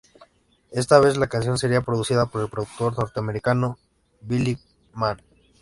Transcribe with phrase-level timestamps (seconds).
[0.71, 3.77] Esta vez la canción seria producida por productor norteamericano
[4.21, 4.57] Billy
[4.95, 5.21] Mann.